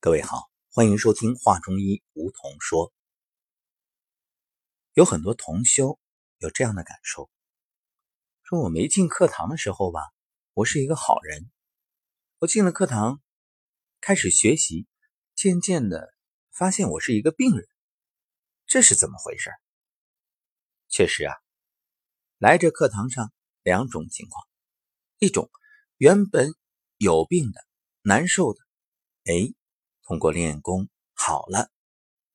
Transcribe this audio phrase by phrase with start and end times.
[0.00, 2.92] 各位好，欢迎收听《话中医》，梧桐说。
[4.92, 5.98] 有很多同修
[6.38, 7.28] 有这样的感受，
[8.44, 10.02] 说我没进课堂的时候吧，
[10.52, 11.50] 我是一个好人；
[12.38, 13.20] 我进了课堂，
[14.00, 14.86] 开始学习，
[15.34, 16.14] 渐渐的
[16.52, 17.68] 发现我是一个病人，
[18.66, 19.50] 这是怎么回事？
[20.88, 21.34] 确实啊，
[22.38, 23.32] 来这课堂上
[23.64, 24.46] 两种情况，
[25.18, 25.50] 一种
[25.96, 26.54] 原本
[26.98, 27.60] 有病的、
[28.02, 28.60] 难受的，
[29.24, 29.57] 哎。
[30.08, 31.70] 通过练功好了，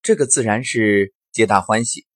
[0.00, 2.06] 这个自然是皆大欢喜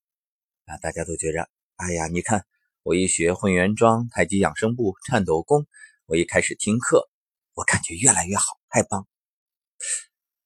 [0.65, 0.77] 啊！
[0.77, 2.47] 大家都觉着，哎呀，你看
[2.81, 5.67] 我一学混元桩、太极养生步、颤抖功，
[6.07, 7.07] 我一开始听课，
[7.53, 9.07] 我感觉越来越好，太棒。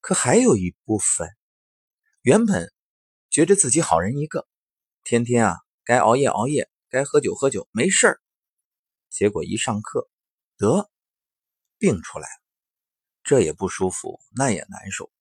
[0.01, 1.29] 可还有一部分，
[2.21, 2.73] 原本
[3.29, 4.45] 觉得自己好人一个，
[5.05, 8.20] 天天啊该熬夜熬夜，该喝酒喝酒，没事儿，
[9.09, 10.09] 结果一上课
[10.57, 10.89] 得
[11.77, 12.46] 病出来了。
[13.27, 15.12] 这也不舒服，那也难受，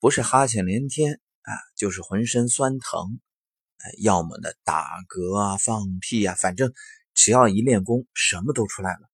[0.00, 3.20] 不是哈欠连天啊，就是浑身酸疼，
[4.02, 6.72] 要么呢打嗝啊、放屁啊，反正
[7.14, 9.08] 只要一练功，什么都出来了，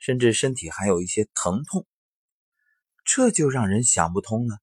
[0.00, 1.86] 甚至身体还有一些疼痛，
[3.04, 4.58] 这就让人想不通了。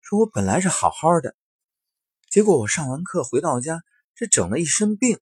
[0.00, 1.36] 说我本来是好好的，
[2.30, 3.82] 结果我上完课回到家，
[4.14, 5.20] 这整了一身病，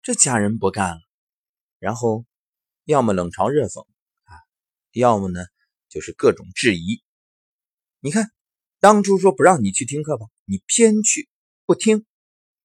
[0.00, 1.00] 这家人不干了，
[1.78, 2.24] 然后
[2.84, 4.32] 要么冷嘲热讽啊，
[4.92, 5.44] 要么呢。
[5.96, 7.02] 就是各种质疑。
[8.00, 8.30] 你看，
[8.80, 11.26] 当初说不让你去听课吧，你偏去
[11.64, 12.04] 不听，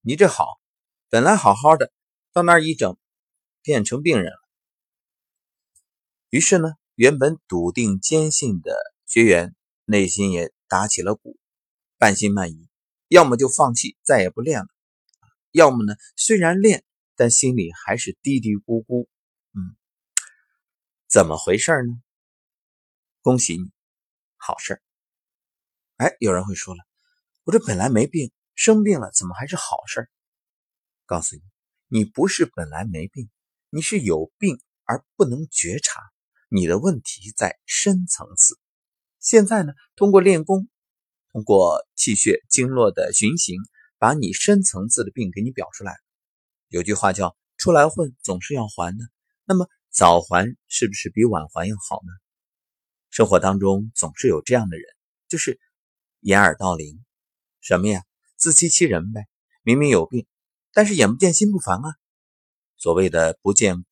[0.01, 0.59] 你这好，
[1.07, 1.93] 本来好好的，
[2.33, 2.97] 到那儿一整，
[3.63, 4.37] 变成病人了。
[6.29, 11.39] 于是呢，原本笃定坚信的学员内心也打起了鼓，
[11.97, 12.67] 半信半疑，
[13.07, 14.67] 要么就放弃，再也不练了；
[15.51, 16.83] 要么呢，虽然练，
[17.15, 19.07] 但心里还是嘀嘀咕咕。
[19.53, 19.77] 嗯，
[21.07, 22.01] 怎么回事呢？
[23.23, 23.71] 恭喜你，
[24.35, 24.81] 好事儿
[25.97, 26.79] 哎，有人会说了，
[27.43, 30.09] 我这本来没病，生病了，怎么还是好事儿
[31.05, 31.41] 告诉你，
[31.99, 33.29] 你不是本来没病，
[33.69, 36.01] 你是有病而不能觉察。
[36.49, 38.59] 你的问题在深层次。
[39.19, 40.67] 现在呢，通过练功，
[41.31, 43.61] 通过气血经络的循行，
[43.99, 45.95] 把你深层次的病给你表出来。
[46.69, 49.05] 有句话叫“出来混，总是要还的”。
[49.45, 52.11] 那么早还是不是比晚还要好呢？
[53.11, 54.85] 生活当中总是有这样的人，
[55.27, 55.59] 就是
[56.21, 57.03] 掩耳盗铃，
[57.59, 58.05] 什么呀？
[58.37, 59.27] 自欺欺人呗。
[59.63, 60.25] 明明有病，
[60.71, 61.95] 但是眼不见心不烦啊。
[62.77, 63.85] 所谓的不见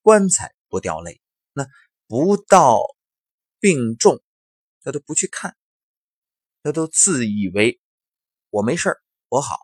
[0.00, 1.20] 棺材不掉泪，
[1.52, 1.66] 那
[2.06, 2.80] 不到
[3.58, 4.22] 病重，
[4.80, 5.56] 他都不去看，
[6.62, 7.80] 他都自以为
[8.50, 8.96] 我没事
[9.28, 9.56] 我好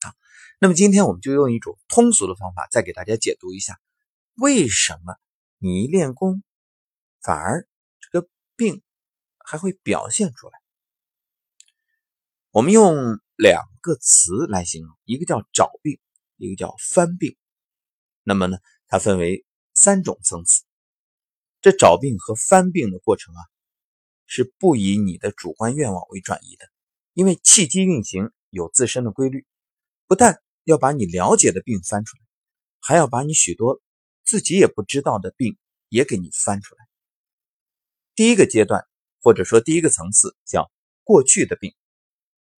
[0.00, 0.14] 啊。
[0.58, 3.78] 那么今天我们就用一种通俗的方法，再给大家解读一下，
[4.34, 5.14] 为什么
[5.58, 6.42] 你一练功。
[7.22, 7.68] 反而
[8.00, 8.82] 这个病
[9.38, 10.58] 还会表现出来。
[12.50, 15.98] 我们用两个词来形容，一个叫找病，
[16.36, 17.36] 一个叫翻病。
[18.22, 20.64] 那么呢，它分为三种层次。
[21.60, 23.40] 这找病和翻病的过程啊，
[24.26, 26.66] 是不以你的主观愿望为转移的，
[27.12, 29.46] 因为气机运行有自身的规律，
[30.06, 32.22] 不但要把你了解的病翻出来，
[32.80, 33.80] 还要把你许多
[34.24, 35.58] 自己也不知道的病
[35.88, 36.89] 也给你翻出来。
[38.20, 38.84] 第一个阶段，
[39.22, 40.70] 或者说第一个层次，叫
[41.04, 41.72] 过去的病，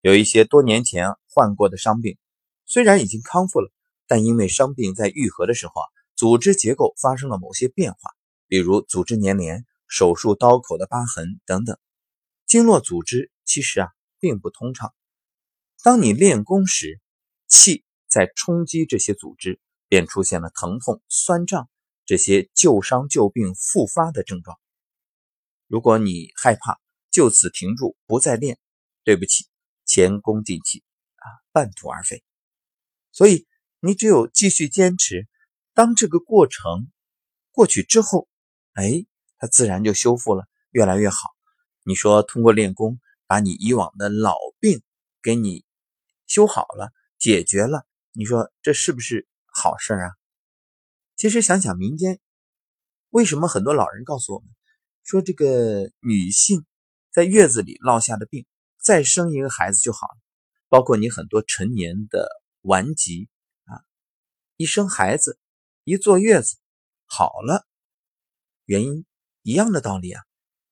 [0.01, 2.19] 有一些多年前患过的伤病，
[2.67, 3.71] 虽然已经康复了，
[4.09, 5.87] 但因为伤病在愈合的时候啊，
[6.17, 8.11] 组织结构发生了某些变化，
[8.49, 11.79] 比如组织粘连、手术刀口的疤痕等等，
[12.45, 14.93] 经络组织其实啊并不通畅。
[15.85, 17.01] 当你练功时，
[17.47, 21.71] 气在冲击这些组织，便出现了疼痛、酸胀
[22.05, 24.59] 这些旧伤旧病复发的症状。
[25.73, 26.79] 如果你害怕
[27.11, 28.59] 就此停住不再练，
[29.05, 29.47] 对不起，
[29.87, 30.85] 前功尽弃
[31.15, 32.23] 啊，半途而废。
[33.11, 33.47] 所以
[33.81, 35.27] 你只有继续坚持，
[35.73, 36.93] 当这个过程
[37.53, 38.29] 过去之后，
[38.75, 39.07] 哎，
[39.39, 41.31] 它自然就修复了，越来越好。
[41.85, 44.83] 你说通过练功把你以往的老病
[45.23, 45.65] 给你
[46.27, 50.11] 修好了、解决了，你说这是不是好事啊？
[51.17, 52.21] 其实想想民间，
[53.09, 54.51] 为什么很多老人告诉我们？
[55.05, 56.65] 说这个女性
[57.11, 58.47] 在月子里落下的病，
[58.79, 60.19] 再生一个孩子就好了。
[60.69, 62.29] 包括你很多陈年的
[62.63, 63.29] 顽疾
[63.65, 63.85] 啊，
[64.57, 65.39] 一生孩子，
[65.85, 66.57] 一坐月子
[67.05, 67.67] 好了，
[68.65, 69.05] 原因
[69.43, 70.23] 一样的道理啊，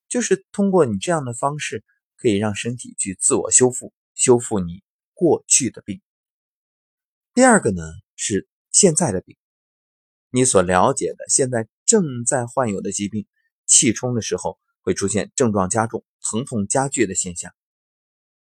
[0.08, 1.84] 就是通过你这样的方式，
[2.16, 6.00] 可以让身体去自我修复，修复你过去的病。
[7.34, 7.82] 第二个呢
[8.16, 9.36] 是现在的病，
[10.30, 13.26] 你所了解的现在正在患有的疾病。
[13.70, 17.54] 气冲的时候会出现症状加重、疼痛加剧的现象。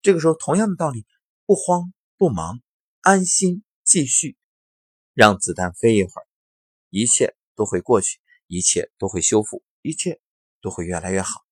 [0.03, 1.05] 这个时候，同样的道理，
[1.47, 2.63] 不慌不忙，
[3.01, 4.37] 安心继续，
[5.13, 6.27] 让子弹飞一会儿，
[6.91, 10.21] 一切都会过去，一切都会修复，一切
[10.63, 11.45] 都会越来越好。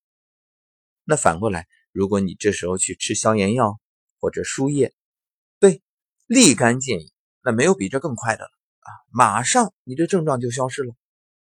[1.03, 3.81] 那反过来，如果你这时候去吃消炎药
[4.21, 4.95] 或者输液，
[5.59, 5.83] 对，
[6.27, 7.11] 立竿见影，
[7.43, 8.89] 那没有比这更快的了啊！
[9.11, 10.95] 马上你的症状就消失了。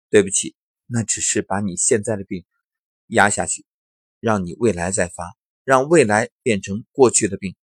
[0.10, 0.56] 对不起，
[0.90, 2.46] 那只是把你现在的病
[3.08, 3.66] 压下去，
[4.20, 5.38] 让你未来再发。
[5.66, 7.56] 让未来变成过去的病，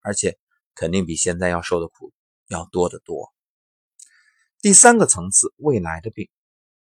[0.00, 0.38] 而且
[0.74, 2.10] 肯定比现在要受的苦
[2.48, 3.34] 要多得多。
[4.62, 6.30] 第三个层次，未来的病。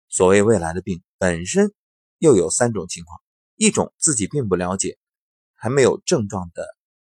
[0.09, 1.73] 所谓未来的病本身
[2.19, 3.19] 又有三种情况：
[3.55, 4.99] 一种自己并不了解，
[5.55, 6.67] 还没有症状的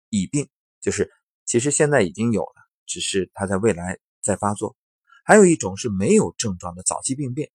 [0.10, 0.50] 已病，
[0.80, 1.12] 就是
[1.46, 4.76] 其实现在已经有了，只是它在未来在发作；
[5.24, 7.52] 还有一种是没有症状的早期病变，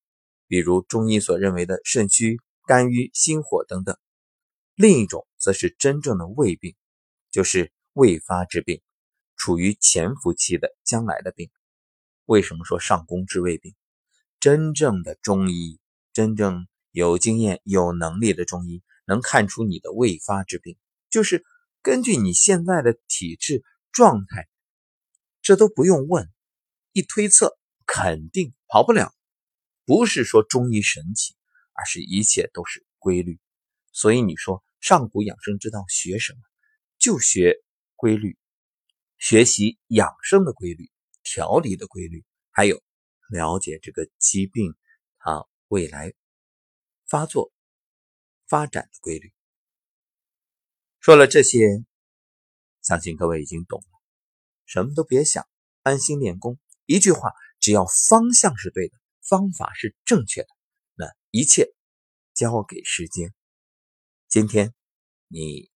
[0.47, 3.97] 比如中医所认为的肾虚、肝郁、心火等等。
[4.75, 6.75] 另一种则是真正的胃病，
[7.31, 8.81] 就是未发之病，
[9.35, 11.49] 处于潜伏期的将来的病。
[12.25, 13.75] 为什么说上工治未病？
[14.39, 15.79] 真正的中医，
[16.13, 20.77] 真正有经验、有能力的中医，能看出你的未发之病，
[21.09, 21.43] 就是
[21.81, 24.47] 根据你现在的体质状态，
[25.41, 26.29] 这都不用问，
[26.91, 27.57] 一推测
[27.87, 29.11] 肯定跑不了。
[29.87, 31.33] 不是说中医神奇，
[31.73, 33.39] 而是一切都是规律。
[33.91, 34.63] 所以你说。
[34.79, 36.39] 上古养生之道学什么？
[36.99, 37.55] 就学
[37.95, 38.37] 规律，
[39.17, 40.91] 学习养生的规律、
[41.23, 42.81] 调理的规律，还有
[43.27, 44.75] 了解这个疾病
[45.17, 46.13] 它未来
[47.07, 47.51] 发作、
[48.47, 49.33] 发展的规律。
[50.99, 51.83] 说了这些，
[52.83, 53.87] 相信各位已经懂了。
[54.67, 55.49] 什么都别想，
[55.81, 56.59] 安心练功。
[56.85, 60.47] 一句话，只要方向是对的，方法是正确的，
[60.95, 61.73] 那一切
[62.33, 63.33] 交给时间。
[64.29, 64.73] 今天
[65.27, 65.69] 你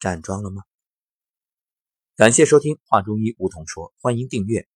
[0.00, 0.64] 站桩了吗？
[2.16, 4.66] 感谢收听《话中医梧桐说》，欢迎订阅，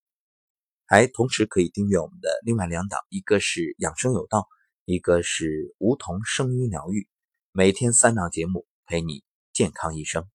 [0.87, 4.47] 还同时可以订阅我们的另外两档，一个是养生有道，
[4.85, 7.09] 一个是梧桐声音疗愈，
[7.51, 10.29] 每天三档节目陪你健康一生。